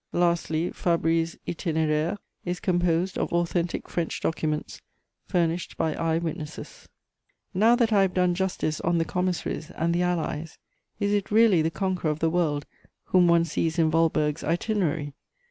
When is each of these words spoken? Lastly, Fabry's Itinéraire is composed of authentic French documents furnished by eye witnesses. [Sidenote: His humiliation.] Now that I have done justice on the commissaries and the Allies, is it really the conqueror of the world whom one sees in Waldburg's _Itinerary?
Lastly, 0.13 0.71
Fabry's 0.71 1.37
Itinéraire 1.47 2.17
is 2.43 2.59
composed 2.59 3.19
of 3.19 3.31
authentic 3.31 3.87
French 3.87 4.19
documents 4.19 4.81
furnished 5.27 5.77
by 5.77 5.93
eye 5.93 6.17
witnesses. 6.17 6.87
[Sidenote: 7.53 7.53
His 7.53 7.53
humiliation.] 7.53 7.59
Now 7.59 7.75
that 7.75 7.93
I 7.93 8.01
have 8.01 8.13
done 8.15 8.33
justice 8.33 8.81
on 8.81 8.97
the 8.97 9.05
commissaries 9.05 9.69
and 9.69 9.93
the 9.93 10.01
Allies, 10.01 10.57
is 10.99 11.13
it 11.13 11.29
really 11.29 11.61
the 11.61 11.69
conqueror 11.69 12.09
of 12.09 12.17
the 12.17 12.31
world 12.31 12.65
whom 13.03 13.27
one 13.27 13.45
sees 13.45 13.77
in 13.77 13.91
Waldburg's 13.91 14.41
_Itinerary? 14.41 15.13